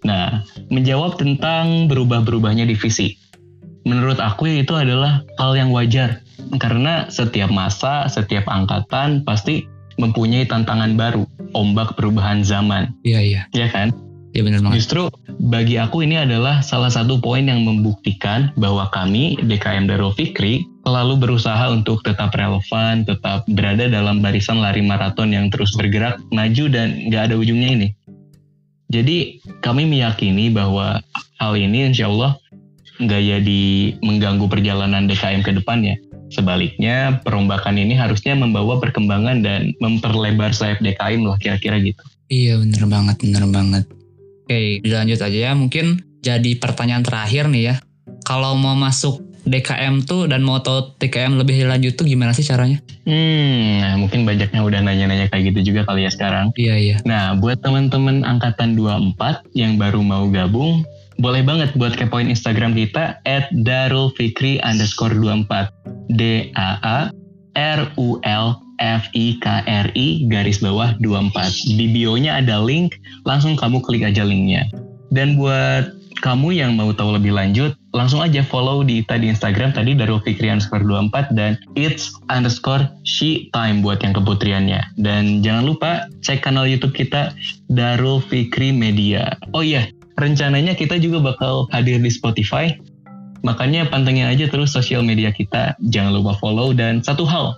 Nah, 0.02 0.42
menjawab 0.72 1.20
tentang 1.20 1.86
berubah-berubahnya 1.92 2.64
divisi. 2.64 3.20
Menurut 3.84 4.20
aku 4.20 4.48
itu 4.48 4.72
adalah 4.76 5.24
hal 5.40 5.56
yang 5.56 5.72
wajar 5.72 6.24
karena 6.56 7.08
setiap 7.12 7.52
masa, 7.52 8.08
setiap 8.08 8.48
angkatan 8.48 9.24
pasti 9.24 9.68
mempunyai 10.00 10.48
tantangan 10.48 10.96
baru, 10.96 11.28
ombak 11.52 11.96
perubahan 11.96 12.40
zaman, 12.40 12.96
Iya 13.04 13.20
iya. 13.20 13.42
ya 13.52 13.68
kan? 13.68 13.92
Iya 14.30 14.42
benar 14.46 14.60
banget. 14.62 14.76
Justru 14.82 15.02
bagi 15.50 15.74
aku 15.80 16.06
ini 16.06 16.14
adalah 16.14 16.62
salah 16.62 16.92
satu 16.92 17.18
poin 17.18 17.50
yang 17.50 17.66
membuktikan 17.66 18.54
bahwa 18.54 18.86
kami 18.94 19.34
DKM 19.42 19.90
Darul 19.90 20.14
Fikri 20.14 20.62
selalu 20.86 21.18
berusaha 21.18 21.70
untuk 21.70 22.06
tetap 22.06 22.30
relevan, 22.38 23.02
tetap 23.02 23.42
berada 23.50 23.90
dalam 23.90 24.22
barisan 24.22 24.62
lari 24.62 24.80
maraton 24.86 25.34
yang 25.34 25.50
terus 25.50 25.74
bergerak, 25.74 26.22
maju 26.30 26.64
dan 26.70 27.10
nggak 27.10 27.30
ada 27.30 27.34
ujungnya 27.34 27.70
ini. 27.74 27.88
Jadi 28.90 29.38
kami 29.62 29.86
meyakini 29.86 30.50
bahwa 30.50 30.98
hal 31.38 31.54
ini 31.54 31.90
insya 31.90 32.10
Allah 32.10 32.38
nggak 32.98 33.22
jadi 33.22 33.62
mengganggu 34.02 34.46
perjalanan 34.46 35.10
DKM 35.10 35.42
ke 35.42 35.54
depannya. 35.54 35.98
Sebaliknya, 36.30 37.18
perombakan 37.26 37.74
ini 37.74 37.98
harusnya 37.98 38.38
membawa 38.38 38.78
perkembangan 38.78 39.42
dan 39.42 39.74
memperlebar 39.82 40.54
sayap 40.54 40.78
DKM 40.78 41.26
loh 41.26 41.34
kira-kira 41.42 41.82
gitu. 41.82 41.98
Iya 42.30 42.62
bener 42.62 42.86
banget, 42.86 43.16
bener 43.26 43.44
banget. 43.50 43.84
Oke, 44.50 44.82
dilanjut 44.82 45.22
aja 45.22 45.38
ya. 45.46 45.54
Mungkin 45.54 46.18
jadi 46.26 46.58
pertanyaan 46.58 47.06
terakhir 47.06 47.46
nih 47.46 47.70
ya. 47.70 47.74
Kalau 48.26 48.58
mau 48.58 48.74
masuk 48.74 49.22
DKM 49.46 50.02
tuh 50.02 50.26
dan 50.26 50.42
mau 50.42 50.58
tahu 50.58 50.98
DKM 50.98 51.38
lebih 51.38 51.70
lanjut 51.70 51.94
tuh 51.94 52.02
gimana 52.02 52.34
sih 52.34 52.42
caranya? 52.42 52.82
Hmm, 53.06 53.78
nah 53.78 53.94
mungkin 53.94 54.26
banyaknya 54.26 54.58
udah 54.58 54.82
nanya-nanya 54.82 55.30
kayak 55.30 55.54
gitu 55.54 55.70
juga 55.70 55.86
kali 55.86 56.02
ya 56.02 56.10
sekarang. 56.10 56.50
Iya 56.58 56.74
iya. 56.82 56.96
Nah, 57.06 57.38
buat 57.38 57.62
teman-teman 57.62 58.26
angkatan 58.26 58.74
24 58.74 59.46
yang 59.54 59.78
baru 59.78 60.02
mau 60.02 60.26
gabung, 60.26 60.82
boleh 61.22 61.46
banget 61.46 61.70
buat 61.78 61.94
kepoin 61.94 62.26
Instagram 62.26 62.74
kita 62.74 63.22
at 63.22 63.46
darulfikri 63.54 64.58
underscore 64.66 65.14
24. 65.14 65.70
D-A-A 66.10 67.14
R-U-L 67.54 68.46
F-I-K-R-I 68.80 70.26
garis 70.32 70.64
bawah 70.64 70.96
24. 71.04 71.76
Di 71.76 71.86
bio-nya 71.92 72.40
ada 72.40 72.58
link, 72.64 72.96
langsung 73.28 73.54
kamu 73.54 73.84
klik 73.84 74.02
aja 74.02 74.24
linknya. 74.24 74.64
Dan 75.12 75.36
buat 75.36 76.00
kamu 76.20 76.52
yang 76.52 76.76
mau 76.76 76.92
tahu 76.92 77.16
lebih 77.16 77.32
lanjut, 77.32 77.72
langsung 77.96 78.20
aja 78.20 78.44
follow 78.44 78.84
di 78.84 79.00
Ita 79.00 79.16
di 79.16 79.32
Instagram 79.32 79.72
tadi 79.72 79.96
Darul 79.96 80.20
Fikri 80.20 80.52
underscore 80.52 80.84
24 80.84 81.32
dan 81.32 81.56
it's 81.74 82.12
underscore 82.28 82.84
she 83.08 83.48
time 83.56 83.80
buat 83.80 84.04
yang 84.04 84.12
keputriannya. 84.12 85.00
Dan 85.00 85.40
jangan 85.40 85.64
lupa 85.64 85.90
cek 86.20 86.44
kanal 86.44 86.68
YouTube 86.68 86.92
kita 86.92 87.32
Darul 87.72 88.20
Fikri 88.20 88.70
Media. 88.70 89.32
Oh 89.56 89.64
iya, 89.64 89.88
rencananya 90.20 90.76
kita 90.76 91.00
juga 91.00 91.32
bakal 91.32 91.66
hadir 91.72 91.96
di 91.98 92.12
Spotify. 92.12 92.76
Makanya 93.40 93.88
pantengin 93.88 94.28
aja 94.28 94.44
terus 94.52 94.76
sosial 94.76 95.00
media 95.00 95.32
kita. 95.32 95.72
Jangan 95.88 96.20
lupa 96.20 96.36
follow 96.36 96.76
dan 96.76 97.00
satu 97.00 97.24
hal 97.24 97.56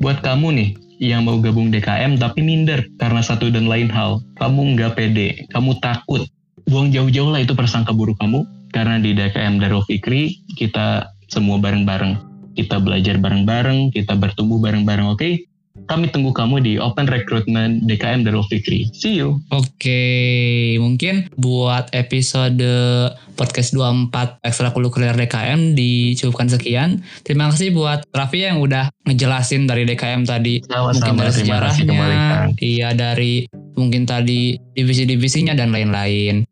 buat 0.00 0.20
kamu 0.20 0.48
nih 0.52 0.70
yang 0.96 1.28
mau 1.28 1.36
gabung 1.40 1.68
DKM 1.68 2.16
tapi 2.16 2.40
minder 2.40 2.84
karena 2.96 3.20
satu 3.20 3.52
dan 3.52 3.68
lain 3.68 3.92
hal. 3.92 4.24
Kamu 4.40 4.76
nggak 4.76 4.96
pede, 4.96 5.48
kamu 5.52 5.76
takut. 5.80 6.24
Buang 6.66 6.90
jauh-jauh 6.90 7.30
lah 7.30 7.44
itu 7.44 7.54
prasangka 7.54 7.94
buruk 7.94 8.18
kamu 8.18 8.42
karena 8.74 8.98
di 8.98 9.14
DKM 9.14 9.62
Darul 9.62 9.84
Fikri 9.86 10.40
kita 10.58 11.12
semua 11.30 11.60
bareng-bareng. 11.62 12.18
Kita 12.56 12.80
belajar 12.80 13.20
bareng-bareng, 13.20 13.92
kita 13.92 14.16
bertumbuh 14.16 14.56
bareng-bareng, 14.56 15.12
oke? 15.12 15.44
Kami 15.86 16.10
tunggu 16.10 16.34
kamu 16.34 16.66
di 16.66 16.72
Open 16.82 17.06
Recruitment 17.06 17.86
DKM 17.86 18.26
Darul 18.26 18.42
Fikri. 18.50 18.90
See 18.90 19.22
you! 19.22 19.38
Oke, 19.54 20.74
mungkin 20.82 21.30
buat 21.38 21.94
episode 21.94 22.58
podcast 23.38 23.70
24 23.70 24.42
ekstrakurikuler 24.42 25.14
DKM 25.14 25.78
dicukupkan 25.78 26.50
sekian. 26.50 27.06
Terima 27.22 27.54
kasih 27.54 27.70
buat 27.70 28.02
Raffi 28.10 28.50
yang 28.50 28.58
udah 28.58 28.90
ngejelasin 29.06 29.70
dari 29.70 29.86
DKM 29.86 30.26
tadi. 30.26 30.58
mungkin 30.66 30.98
Sama-sama, 30.98 31.22
dari 31.22 31.30
kasih 31.30 31.42
kembali 31.86 32.16
sejarahnya, 32.18 32.58
iya 32.58 32.88
dari 32.90 33.46
mungkin 33.78 34.02
tadi 34.08 34.58
divisi-divisinya 34.74 35.54
dan 35.54 35.70
lain-lain. 35.70 36.42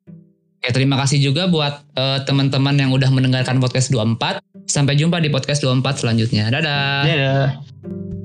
Oke, 0.63 0.73
terima 0.73 0.97
kasih 0.97 1.21
juga 1.21 1.51
buat 1.51 1.83
eh, 1.99 2.25
teman-teman 2.25 2.79
yang 2.79 2.95
udah 2.95 3.11
mendengarkan 3.11 3.59
podcast 3.59 3.91
24. 3.91 4.41
Sampai 4.65 4.97
jumpa 4.97 5.21
di 5.21 5.29
podcast 5.29 5.61
24 5.61 6.01
selanjutnya. 6.01 6.49
Dadah. 6.49 7.03
Dadah! 7.05 8.24